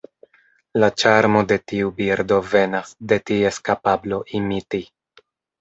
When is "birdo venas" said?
2.01-2.97